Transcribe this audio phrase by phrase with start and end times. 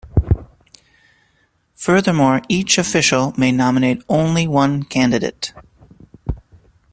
[1.75, 5.53] Furthermore, each official may nominate only one candidate.